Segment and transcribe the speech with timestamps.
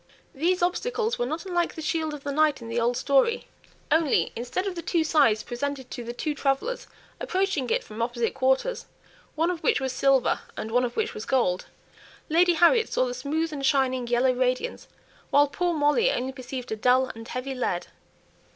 [0.33, 3.45] These obstacles were not unlike the shield of the knight in the old story;
[3.91, 6.87] only instead of the two sides presented to the two travellers
[7.19, 8.87] approaching it from opposite quarters,
[9.35, 11.67] one of which was silver, and one of which was gold,
[12.29, 14.87] Lady Harriet saw the smooth and shining yellow radiance,
[15.29, 17.85] while poor Molly only perceived a dull and heavy lead.